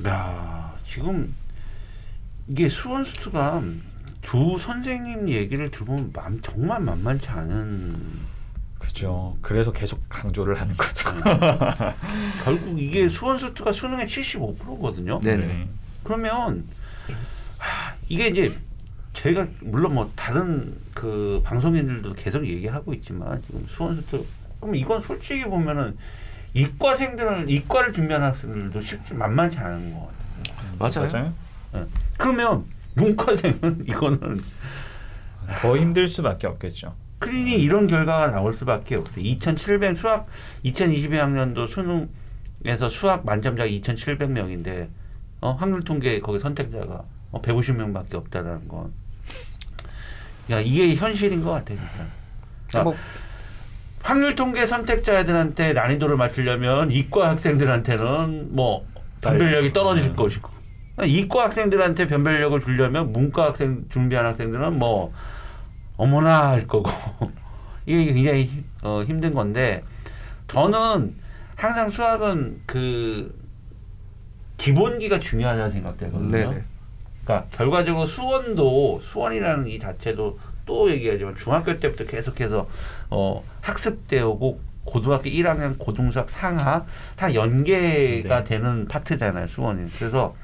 야 0.07 0.73
지금 0.85 1.33
이게 2.47 2.69
수원수투가 2.69 3.61
조 4.21 4.57
선생님 4.57 5.29
얘기를 5.29 5.69
들어보면 5.69 6.11
맘, 6.13 6.41
정말 6.41 6.81
만만치 6.81 7.27
않은 7.27 7.95
그죠. 8.87 9.35
그래서 9.41 9.73
계속 9.73 10.01
강조를 10.07 10.59
하는 10.59 10.75
거죠. 10.77 11.09
결국 12.43 12.79
이게 12.81 13.09
수원수투가 13.09 13.73
수능의 13.73 14.07
75%거든요. 14.07 15.19
네네. 15.19 15.67
그러면 16.03 16.63
하, 17.57 17.93
이게 18.07 18.27
이제 18.27 18.55
제가 19.11 19.45
물론 19.61 19.93
뭐 19.95 20.09
다른 20.15 20.73
그 20.93 21.41
방송인들도 21.43 22.13
계속 22.13 22.47
얘기하고 22.47 22.93
있지만 22.93 23.41
지금 23.45 23.65
수원수투 23.67 24.25
그럼 24.61 24.75
이건 24.75 25.01
솔직히 25.01 25.43
보면은 25.43 25.97
이과생들은 26.53 27.49
이과를 27.49 27.91
준비하는 27.93 28.27
학생들도 28.27 28.81
쉽지 28.81 29.13
만만치 29.13 29.57
않은 29.57 29.93
것 29.93 30.07
같아요. 30.79 31.07
맞아요. 31.11 31.33
맞아요. 31.73 31.87
그러면 32.17 32.63
문과생은 32.95 33.83
이거는 33.89 34.41
더 35.59 35.77
힘들 35.77 36.07
수밖에 36.07 36.47
없겠죠. 36.47 36.95
클린이 37.19 37.53
이런 37.53 37.87
결과가 37.87 38.31
나올 38.31 38.53
수밖에 38.53 38.95
없어요. 38.95 39.23
2,700 39.23 39.97
수학 39.97 40.27
2022학년도 40.65 41.67
수능에서 41.67 42.89
수학 42.89 43.25
만점자가 43.25 43.67
2,700명인데 43.69 44.89
어, 45.41 45.51
확률 45.51 45.83
통계 45.83 46.19
거기 46.19 46.39
선택자가 46.39 47.03
어, 47.31 47.41
150명밖에 47.41 48.15
없다라는 48.15 48.67
건. 48.67 48.93
야 50.49 50.59
이게 50.59 50.95
현실인 50.95 51.43
것 51.43 51.51
같아 51.51 51.67
진짜. 51.67 52.07
자, 52.69 52.83
뭐 52.83 52.95
확률 54.01 54.35
통계 54.35 54.65
선택자들한테 54.65 55.73
난이도를 55.73 56.15
맞추려면 56.15 56.91
이과 56.91 57.29
학생들한테는 57.31 58.55
뭐 58.55 58.85
변별력이 59.21 59.73
떨어질 59.73 60.11
음. 60.11 60.15
것이고 60.15 60.49
이과 61.05 61.45
학생들한테 61.45 62.07
변별력을 62.07 62.61
주려면 62.61 63.11
문과 63.11 63.47
학생 63.47 63.85
준비한 63.89 64.25
학생들은 64.25 64.79
뭐 64.79 65.13
어머나 65.97 66.49
할 66.51 66.67
거고 66.67 66.89
이게 67.85 68.13
굉장히 68.13 68.45
힘- 68.45 68.65
어, 68.83 69.03
힘든 69.03 69.33
건데 69.33 69.83
저는 70.47 71.15
항상 71.55 71.89
수학은 71.89 72.61
그 72.65 73.35
기본기가 74.57 75.19
중요하다는 75.19 75.71
생각되거든요. 75.71 76.29
네네. 76.29 76.63
그러니까 77.23 77.47
결과적으로 77.55 78.05
수원도 78.05 79.01
수원이라는 79.03 79.67
이 79.67 79.79
자체도 79.79 80.39
또 80.65 80.89
얘기하지만 80.91 81.35
중학교 81.35 81.79
때부터 81.79 82.05
계속해서 82.05 82.67
어, 83.09 83.43
학습되어 83.61 84.27
오고 84.29 84.61
고등학교 84.85 85.23
1학년 85.29 85.77
고등수학 85.77 86.29
상하 86.29 86.85
다 87.15 87.33
연계가 87.33 88.43
네. 88.43 88.43
되는 88.43 88.87
파트잖아요 88.87 89.47
수원이. 89.47 89.91
그래서 89.97 90.35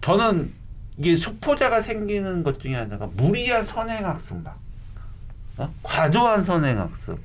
저는 0.00 0.50
이게 0.96 1.16
수포자가 1.16 1.82
생기는 1.82 2.42
것 2.42 2.60
중에 2.60 2.74
하나가 2.74 3.06
무리한 3.14 3.64
선행학습막 3.64 4.58
어? 5.58 5.74
과도한 5.82 6.44
선행학습 6.44 7.18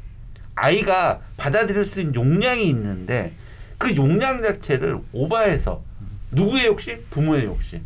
아이가 0.55 1.21
받아들일 1.38 1.85
수 1.85 1.99
있는 1.99 2.15
용량이 2.15 2.67
있는데 2.69 3.33
그 3.77 3.95
용량 3.95 4.41
자체를 4.41 4.99
오버해서 5.13 5.81
누구의 6.31 6.65
욕심? 6.67 7.03
부모의 7.09 7.45
욕심. 7.45 7.81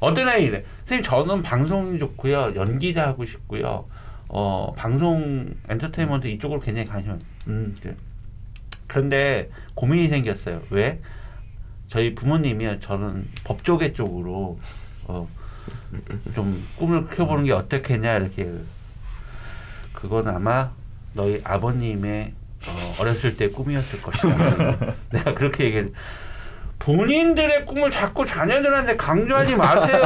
어떤 0.00 0.28
아이 0.28 0.44
이래. 0.46 0.64
선생님 0.86 1.04
저는 1.04 1.42
방송이 1.42 1.98
좋고요. 1.98 2.54
연기자 2.56 3.06
하고 3.08 3.24
싶고요. 3.24 3.86
어 4.30 4.72
방송 4.76 5.54
엔터테인먼트 5.68 6.26
이쪽으로 6.28 6.60
굉장히 6.60 6.88
관심. 6.88 7.18
음 7.48 7.74
그래. 7.80 7.94
그런데 8.86 9.50
고민이 9.74 10.08
생겼어요. 10.08 10.62
왜? 10.70 11.00
저희 11.90 12.14
부모님이 12.14 12.80
저는 12.80 13.28
법조계 13.44 13.92
쪽으로 13.92 14.58
어, 15.04 15.28
좀 16.34 16.66
꿈을 16.76 17.08
켜보는 17.08 17.44
게 17.44 17.52
어떻겠냐 17.52 18.16
이렇게 18.16 18.48
그건 19.92 20.28
아마 20.28 20.70
너희 21.14 21.40
아버님의 21.42 22.32
어, 22.68 22.94
어렸을 23.00 23.36
때 23.36 23.48
꿈이었을 23.48 24.00
것이다. 24.02 24.76
내가 25.10 25.34
그렇게 25.34 25.64
얘기해. 25.64 25.86
본인들의 26.78 27.66
꿈을 27.66 27.90
자꾸 27.90 28.24
자녀들한테 28.24 28.96
강조하지 28.96 29.54
마세요. 29.56 30.02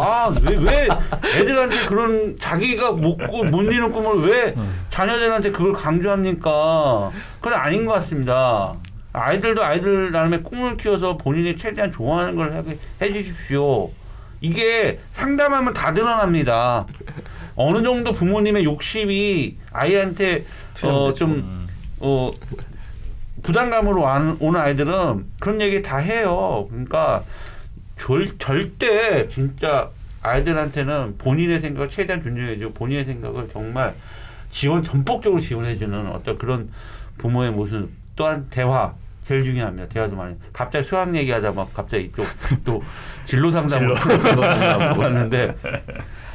아, 0.00 0.32
왜, 0.42 0.56
왜 0.56 0.88
애들한테 1.36 1.86
그런 1.86 2.38
자기가 2.40 2.92
못고 2.92 3.44
못 3.44 3.62
이루는 3.62 3.92
꿈을 3.92 4.26
왜 4.26 4.54
자녀들한테 4.90 5.50
그걸 5.50 5.74
강조합니까? 5.74 7.10
그건 7.40 7.54
아닌 7.54 7.84
것 7.84 7.92
같습니다. 7.94 8.74
아이들도 9.18 9.62
아이들 9.62 10.10
나름의 10.12 10.42
꿈을 10.42 10.76
키워서 10.76 11.16
본인이 11.16 11.56
최대한 11.56 11.92
좋아하는 11.92 12.36
걸 12.36 12.52
하게 12.54 12.78
해주십시오. 13.00 13.90
이게 14.40 15.00
상담하면 15.14 15.74
다 15.74 15.92
드러납니다. 15.92 16.86
어느 17.56 17.82
정도 17.82 18.12
부모님의 18.12 18.64
욕심이 18.64 19.56
아이한테 19.72 20.44
어, 20.84 21.12
좀 21.12 21.32
음. 21.32 21.66
어, 21.98 22.30
부담감으로 23.42 24.00
와- 24.00 24.36
오는 24.40 24.60
아이들은 24.60 25.26
그런 25.40 25.60
얘기 25.60 25.82
다 25.82 25.96
해요. 25.98 26.66
그러니까 26.70 27.24
절, 28.00 28.38
절대 28.38 29.28
진짜 29.30 29.90
아이들한테는 30.22 31.18
본인의 31.18 31.60
생각을 31.60 31.90
최대한 31.90 32.22
존중해주고 32.22 32.74
본인의 32.74 33.04
생각을 33.04 33.48
정말 33.52 33.94
지원 34.50 34.82
전폭적으로 34.82 35.40
지원해주는 35.40 36.06
어떤 36.08 36.38
그런 36.38 36.70
부모의 37.18 37.52
모습 37.52 37.90
또한 38.16 38.46
대화 38.50 38.94
제일 39.28 39.44
중요합니다. 39.44 39.88
대화도 39.88 40.16
많이. 40.16 40.34
갑자기 40.54 40.88
수학 40.88 41.14
얘기하다 41.14 41.52
막 41.52 41.72
갑자기 41.74 42.04
이쪽 42.04 42.24
또 42.64 42.82
진로 43.26 43.50
상담을 43.50 43.94
왔는데 44.96 45.54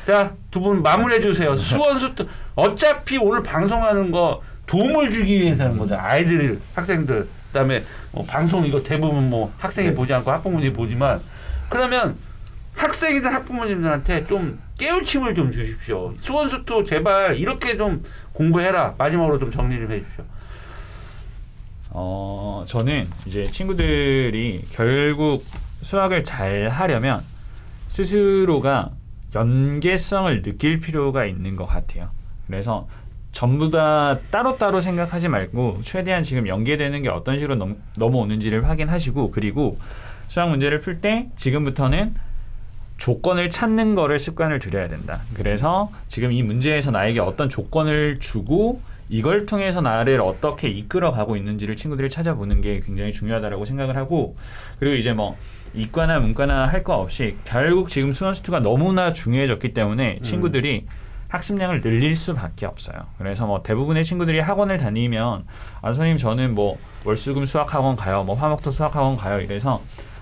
자 0.06 0.32
두 0.52 0.62
분 0.62 0.84
마무리해 0.84 1.20
주세요. 1.22 1.58
수원수 1.58 2.14
어차피 2.54 3.18
오늘 3.18 3.42
방송하는 3.42 4.12
거 4.12 4.44
도움을 4.68 5.10
주기 5.10 5.40
위해서 5.42 5.64
하는 5.64 5.78
거죠. 5.80 5.98
아이들, 6.00 6.60
학생들, 6.76 7.28
그다음에 7.48 7.84
뭐 8.12 8.24
방송 8.26 8.64
이거 8.64 8.84
대부분 8.84 9.28
뭐 9.32 9.52
학생이 9.58 9.90
네. 9.90 9.96
보지 9.96 10.14
않고 10.14 10.30
학부모님이 10.30 10.74
보지만 10.74 11.20
그러면 11.70 12.16
학생이든 12.76 13.34
학부모님들한테 13.34 14.28
좀 14.28 14.60
깨우침을 14.78 15.34
좀 15.34 15.52
주십시오. 15.52 16.14
수원수투 16.20 16.86
제발 16.86 17.38
이렇게 17.38 17.76
좀 17.76 18.04
공부해라. 18.34 18.94
마지막으로 19.00 19.40
좀 19.40 19.52
정리 19.52 19.78
좀 19.78 19.92
해주십시오. 19.92 20.24
어, 21.96 22.66
저는 22.68 23.08
이제 23.28 23.50
친구들이 23.52 24.66
결국 24.72 25.46
수학을 25.82 26.24
잘 26.24 26.70
하려면 26.70 27.24
스스로가 27.88 28.92
연계성을 29.36 30.42
느낄 30.42 30.80
필요가 30.80 31.26
있는 31.26 31.56
것 31.56 31.66
같아요. 31.66 32.10
그래서 32.48 32.88
전부 33.32 33.72
다 33.72 34.20
따로따로 34.32 34.80
생각하지 34.82 35.28
말고 35.28 35.80
최대한 35.82 36.24
지금 36.24 36.48
연계되는 36.48 37.02
게 37.04 37.10
어떤 37.10 37.38
식으로 37.38 37.56
넘, 37.56 37.78
넘어오는지를 37.98 38.68
확인하시고 38.68 39.32
그리고 39.32 39.78
수학 40.28 40.50
문제를 40.50 40.80
풀 40.80 41.02
때 41.02 41.30
지금부터는 41.36 42.16
조건을 42.98 43.50
찾는 43.50 43.96
거를 43.96 44.18
습관을 44.20 44.60
들여야 44.60 44.88
된다. 44.88 45.22
그래서 45.34 45.92
지금 46.08 46.32
이 46.32 46.42
문제에서 46.42 46.92
나에게 46.92 47.20
어떤 47.20 47.50
조건을 47.50 48.20
주고 48.20 48.82
이걸 49.14 49.46
통해서 49.46 49.80
나를 49.80 50.20
어떻게 50.22 50.70
이끌어 50.70 51.12
가고 51.12 51.36
있는지를 51.38 51.76
친구들이 51.76 52.10
찾아보는 52.10 52.62
게 52.62 52.80
굉장히 52.80 53.14
중요하다라고 53.14 53.64
생각을 53.64 53.96
하고 53.96 54.36
그리고 54.80 54.96
이제 54.96 55.14
뭐 55.14 55.38
이과나 55.76 56.18
문과나 56.20 56.66
할 56.66 56.84
거 56.84 56.96
없이 56.96 57.36
결국 57.46 57.90
지금 57.90 58.12
수원 58.12 58.34
수투가 58.34 58.62
너무나 58.62 59.14
중요해졌기 59.14 59.76
때문에 59.76 60.18
친구들이 60.24 60.88
학습량을 61.30 61.82
늘릴 61.82 62.16
수밖에 62.16 62.66
없어요. 62.66 63.06
그래서 63.20 63.46
뭐 63.46 63.62
대부분의 63.62 64.04
친구들이 64.04 64.40
학원을 64.40 64.78
다니면 64.80 65.46
아 65.84 65.94
선생님 65.94 66.18
저는 66.18 66.56
뭐 66.56 66.80
월수금 67.06 67.46
수학 67.46 67.72
학원 67.72 67.96
가요, 67.96 68.24
뭐 68.24 68.36
화목토 68.36 68.72
수학 68.72 68.96
학원 68.96 69.16
가요 69.16 69.40
이래서 69.42 69.80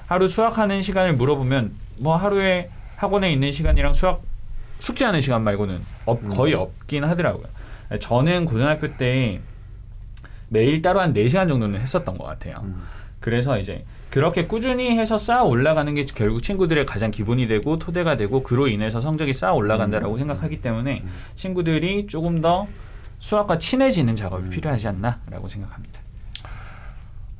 하루 0.07 0.27
수학하는 0.27 0.81
시간을 0.81 1.13
물어보면 1.13 1.71
뭐 1.99 2.17
하루에 2.17 2.69
학원에 2.97 3.31
있는 3.31 3.51
시간이랑 3.51 3.93
수학 3.93 4.21
숙제하는 4.79 5.21
시간 5.21 5.43
말고는 5.43 5.79
없- 6.05 6.27
거의 6.35 6.53
없긴 6.55 7.05
하더라고요. 7.05 7.45
저는 7.99 8.45
고등학교 8.45 8.95
때 8.97 9.41
매일 10.49 10.81
따로 10.81 10.99
한 10.99 11.13
4시간 11.13 11.47
정도는 11.47 11.79
했었던 11.79 12.17
것 12.17 12.25
같아요. 12.25 12.61
음. 12.63 12.81
그래서 13.19 13.59
이제 13.59 13.85
그렇게 14.09 14.45
꾸준히 14.45 14.97
해서 14.97 15.17
쌓아 15.17 15.43
올라가는 15.43 15.93
게 15.93 16.03
결국 16.03 16.43
친구들의 16.43 16.85
가장 16.85 17.11
기본이 17.11 17.47
되고 17.47 17.79
토대가 17.79 18.17
되고 18.17 18.43
그로 18.43 18.67
인해서 18.67 18.99
성적이 18.99 19.31
쌓아 19.31 19.53
올라간다라고 19.53 20.17
생각하기 20.17 20.61
때문에 20.61 21.03
친구들이 21.35 22.07
조금 22.07 22.41
더 22.41 22.67
수학과 23.19 23.57
친해지는 23.57 24.15
작업이 24.15 24.49
필요하지 24.49 24.87
않나라고 24.89 25.47
생각합니다. 25.47 26.01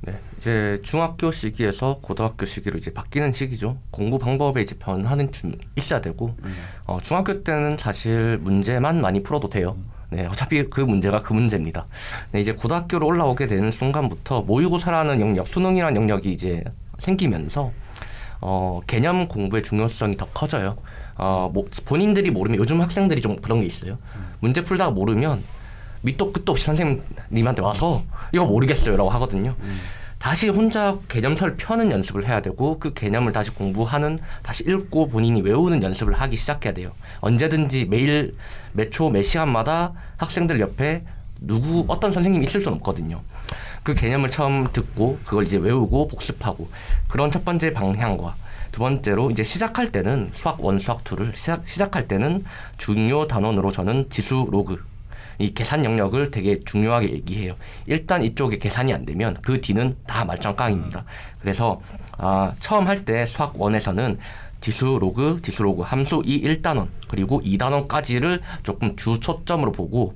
네, 0.04 0.20
이제 0.38 0.80
중학교 0.84 1.32
시기에서 1.32 2.00
고등학교 2.02 2.46
시기로 2.46 2.78
이제 2.78 2.94
바뀌는 2.94 3.34
시기죠. 3.34 3.78
공부 3.92 4.18
방법에 4.18 4.62
이제 4.62 4.76
변화는 4.78 5.32
좀 5.32 5.54
있어야 5.76 6.02
되고, 6.02 6.36
어, 6.86 7.00
중학교 7.02 7.44
때는 7.44 7.78
사실 7.78 8.38
문제만 8.40 9.02
많이 9.02 9.22
풀어도 9.22 9.50
돼요. 9.50 9.78
네, 10.12 10.26
어차피 10.26 10.70
그 10.70 10.82
문제가 10.82 11.22
그 11.22 11.32
문제입니다. 11.32 11.86
네, 12.32 12.42
이제 12.42 12.52
고등학교로 12.52 13.08
올라오게 13.08 13.48
되는 13.48 13.72
순간부터 13.72 14.42
모의고사라는 14.42 15.22
영역, 15.22 15.48
수능이라는 15.48 15.96
영역이 15.96 16.32
이제 16.34 16.64
생기면서 17.00 17.72
어, 18.42 18.82
개념 18.88 19.28
공부의 19.28 19.64
중요성이 19.64 20.18
더 20.18 20.26
커져요. 20.28 20.78
어, 21.16 21.50
뭐, 21.54 21.66
본인들이 21.86 22.30
모르면 22.30 22.60
요즘 22.60 22.82
학생들이 22.82 23.22
좀 23.22 23.38
그런 23.38 23.62
게 23.62 23.68
있어요. 23.68 23.98
문제 24.42 24.62
풀다가 24.62 24.92
모르면 24.92 25.44
밑도 26.02 26.34
끝도 26.34 26.52
없이 26.52 26.66
선생님한테 26.66 27.62
와서 27.62 28.04
이거 28.34 28.46
모르겠어요라고 28.46 29.10
하거든요. 29.12 29.56
다시 30.22 30.50
혼자 30.50 31.00
개념서를 31.10 31.56
펴는 31.58 31.90
연습을 31.92 32.28
해야 32.28 32.42
되고 32.42 32.78
그 32.78 32.94
개념을 32.94 33.34
다시 33.34 33.50
공부하는 33.52 34.20
다시 34.44 34.64
읽고 34.64 35.10
본인이 35.10 35.42
외우는 35.42 35.82
연습을 35.82 36.14
하기 36.14 36.36
시작해야 36.36 36.74
돼요. 36.74 36.92
언제든지 37.22 37.86
매일 37.86 38.36
몇 38.74 38.92
초 38.92 39.10
몇 39.10 39.24
시간마다 39.24 39.94
학생들 40.18 40.60
옆에 40.60 41.04
누구 41.40 41.86
어떤 41.88 42.12
선생님이 42.14 42.46
있을 42.46 42.62
수는 42.62 42.78
없거든요. 42.78 43.22
그 43.82 43.96
개념을 43.96 44.30
처음 44.30 44.64
듣고 44.66 45.18
그걸 45.26 45.46
이제 45.46 45.58
외우고 45.58 46.08
복습하고 46.08 46.70
그런 47.08 47.32
첫 47.32 47.44
번째 47.44 47.74
방향과 47.74 48.36
두 48.72 48.80
번째로 48.80 49.32
이제 49.32 49.42
시작할 49.42 49.92
때는 49.92 50.30
수학 50.34 50.64
one 50.64 50.78
수학 50.78 51.04
two를 51.04 51.34
시작, 51.36 51.68
시작할 51.68 52.08
때는 52.08 52.46
중요 52.78 53.26
단원으로 53.26 53.72
저는 53.72 54.12
지수 54.12 54.48
로그 54.52 54.84
이 55.42 55.54
계산 55.54 55.84
영역을 55.84 56.32
되게 56.32 56.60
중요하게 56.64 57.12
얘기해요. 57.12 57.56
일단 57.88 58.22
이쪽에 58.24 58.58
계산이 58.60 58.94
안 58.94 59.06
되면 59.06 59.36
그 59.42 59.60
뒤는 59.62 59.96
다 60.08 60.24
말짱 60.26 60.56
꽝입니다. 60.56 61.04
그래서 61.42 61.82
아, 62.18 62.54
처음 62.60 62.88
할 62.88 63.04
때 63.06 63.26
수학 63.26 63.60
one에서는 63.60 64.20
지수 64.62 64.98
로그, 65.02 65.42
지수 65.42 65.64
로그 65.64 65.82
함수 65.82 66.22
이 66.26 66.42
1단원 66.44 66.88
그리고 67.08 67.42
2단원까지를 67.42 68.42
조금 68.64 68.96
주 68.96 69.20
초점으로 69.20 69.72
보고 69.72 70.16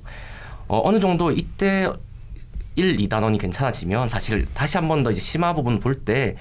어, 0.68 0.80
어느 0.84 1.00
정도 1.00 1.32
이때 1.32 1.90
1, 2.76 2.96
2단원이 2.96 3.40
괜찮아지면 3.40 4.08
사실 4.08 4.46
다시 4.54 4.76
한 4.78 4.86
번 4.86 5.02
더 5.02 5.10
이제 5.10 5.20
심화 5.20 5.52
부분 5.54 5.80
볼 5.80 6.04
때 6.04 6.36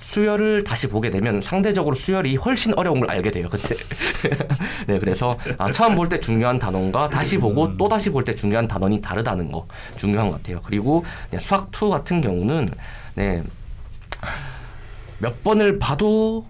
수열을 0.00 0.64
다시 0.64 0.86
보게 0.88 1.10
되면 1.10 1.40
상대적으로 1.40 1.94
수열이 1.96 2.36
훨씬 2.36 2.72
어려운 2.78 3.00
걸 3.00 3.10
알게 3.10 3.30
돼요. 3.30 3.48
그때. 3.50 3.74
네, 4.86 4.98
그래서 4.98 5.38
아, 5.58 5.70
처음 5.70 5.94
볼 5.96 6.08
때 6.08 6.18
중요한 6.20 6.58
단원과 6.58 7.08
다시 7.10 7.36
보고 7.38 7.76
또 7.76 7.88
다시 7.88 8.10
볼 8.10 8.24
때 8.24 8.34
중요한 8.34 8.66
단원이 8.68 9.00
다르다는 9.02 9.50
거 9.52 9.66
중요한 9.96 10.30
것 10.30 10.36
같아요. 10.36 10.60
그리고 10.64 11.04
네, 11.30 11.38
수학 11.40 11.70
2 11.74 11.88
같은 11.90 12.20
경우는 12.20 12.68
네, 13.16 13.42
몇 15.18 15.42
번을 15.42 15.78
봐도 15.78 16.46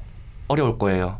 어려울 0.49 0.79
거예요. 0.79 1.19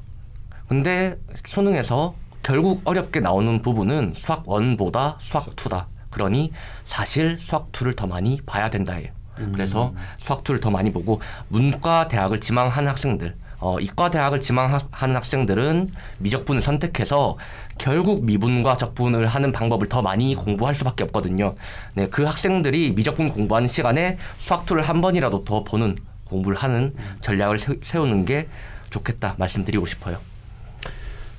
근데 0.69 1.19
수능에서 1.47 2.15
결국 2.43 2.83
어렵게 2.85 3.21
나오는 3.21 3.61
부분은 3.63 4.13
수학 4.17 4.45
1보다 4.45 5.17
수학 5.19 5.47
2다. 5.57 5.87
그러니 6.11 6.53
사실 6.85 7.39
수학 7.39 7.73
2를 7.73 7.97
더 7.97 8.07
많이 8.07 8.41
봐야 8.47 8.71
된다예요. 8.71 9.11
그래서 9.53 9.93
수학 10.21 10.45
2를 10.45 10.61
더 10.61 10.71
많이 10.71 10.93
보고 10.93 11.21
문과 11.49 12.09
대학을 12.09 12.41
지망하는 12.41 12.91
학생들 12.91 13.35
어, 13.61 13.79
이과 13.81 14.11
대학을 14.11 14.41
지망하는 14.41 15.17
학생들은 15.17 15.93
미적분을 16.19 16.63
선택해서 16.63 17.37
결국 17.77 18.25
미분과 18.25 18.77
적분을 18.77 19.27
하는 19.27 19.51
방법을 19.51 19.89
더 19.89 20.01
많이 20.01 20.35
공부할 20.37 20.77
수밖에 20.77 21.03
없거든요. 21.05 21.57
네, 21.95 22.09
그 22.09 22.23
학생들이 22.25 22.93
미적분 22.93 23.31
공부하는 23.31 23.67
시간에 23.67 24.17
수학 24.39 24.65
2를 24.65 24.83
한 24.83 25.01
번이라도 25.01 25.45
더 25.45 25.65
보는 25.65 25.97
공부를 26.25 26.57
하는 26.57 26.95
전략을 27.21 27.59
세- 27.59 27.75
세우는 27.83 28.27
게 28.27 28.47
좋겠다 28.91 29.35
말씀드리고 29.39 29.87
싶어요. 29.87 30.19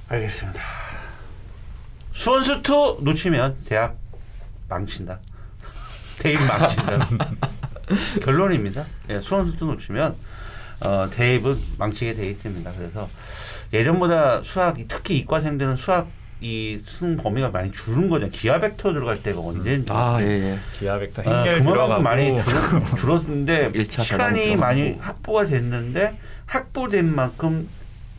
알겠습니다. 0.10 0.62
수원수투 2.14 3.00
놓치면 3.02 3.58
대학 3.66 3.96
망친다. 4.68 5.20
대입 6.20 6.42
망친다. 6.44 7.08
결론입니다. 8.24 8.86
예, 9.10 9.20
수원수투 9.20 9.66
놓치면 9.66 10.16
어, 10.82 11.10
대입은 11.12 11.58
망치게 11.78 12.14
돼 12.14 12.30
있습니다. 12.30 12.72
그래서 12.78 13.10
예전보다 13.74 14.42
수학이 14.44 14.86
특히 14.88 15.18
이과생들은 15.18 15.76
수학 15.78 16.08
이 16.42 16.80
수능 16.86 17.18
범위가 17.18 17.50
많이 17.50 17.70
줄은 17.72 18.10
거죠. 18.10 18.30
기하 18.30 18.60
벡터 18.62 18.94
들어갈 18.94 19.22
때가 19.22 19.42
언제인지. 19.42 19.92
아, 19.92 20.20
예, 20.22 20.26
예. 20.26 20.60
기하 20.78 20.98
벡터 20.98 21.22
아, 21.24 21.26
행렬 21.26 21.62
그만큼 21.62 21.72
들어가고 21.74 22.02
많이 22.02 22.42
줄었, 22.44 22.96
줄었는데 22.98 23.72
시간이 23.90 24.56
많이. 24.56 24.94
확보가 24.94 25.46
됐는데 25.46 26.18
확보된 26.46 27.14
만큼 27.14 27.68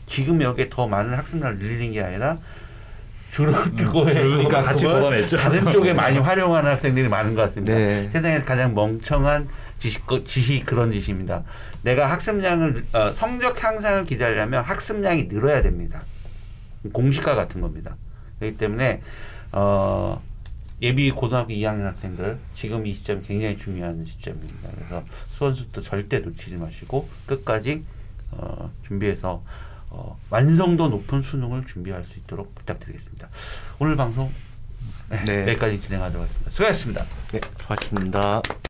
지금 0.06 0.42
여기에 0.42 0.68
더 0.68 0.87
많은 0.87 1.14
학생들을 1.14 1.59
늘리는 1.59 1.92
게 1.92 2.02
아니라 2.02 2.38
줄어들고 3.40 4.03
음, 4.03 4.12
줄으니까 4.12 4.62
같이 4.62 4.87
걷어냈죠. 4.87 5.37
다른 5.37 5.72
쪽에 5.72 5.92
많이 5.92 6.18
활용하는 6.20 6.70
학생들이 6.72 7.09
많은 7.09 7.35
것 7.35 7.42
같습니다. 7.42 7.74
네. 7.74 8.09
세상에서 8.11 8.44
가장 8.44 8.74
멍청한 8.74 9.48
지식 9.79 10.03
지식 10.26 10.66
그런 10.66 10.92
짓입니다. 10.92 11.42
내가 11.83 12.11
학습량을 12.11 12.85
어, 12.92 13.12
성적 13.12 13.62
향상을 13.62 14.05
기다리려면 14.05 14.62
학습량이 14.62 15.29
늘어야 15.29 15.62
됩니다. 15.62 16.03
공식과 16.92 17.35
같은 17.35 17.61
겁니다. 17.61 17.96
그렇기 18.38 18.59
때문에 18.59 19.00
어, 19.53 20.22
예비 20.83 21.11
고등학교 21.11 21.53
2학년 21.53 21.83
학생들 21.85 22.38
지금 22.55 22.87
이 22.87 22.94
시점이 22.94 23.22
굉장히 23.22 23.59
중요한 23.59 24.07
시점입니다. 24.07 24.68
그래서 24.74 25.05
수원수도 25.37 25.83
절대 25.83 26.20
놓치지 26.20 26.57
마시고 26.57 27.09
끝까지 27.26 27.85
어, 28.33 28.70
준비해서 28.87 29.42
어, 29.90 30.18
완성도 30.31 30.88
높은 30.88 31.22
수능을 31.22 31.66
준비할 31.66 32.05
수 32.05 32.18
있도록 32.18 32.55
부탁드리겠습니다. 32.55 33.29
오늘 33.79 33.96
방송 33.96 34.33
네, 35.09 35.24
네. 35.24 35.48
여기까지 35.50 35.81
진행하도록 35.81 36.22
하겠습니다. 36.22 36.50
수고하셨습니다. 36.53 37.05
네, 37.33 37.40
수고하셨습니다. 37.59 38.42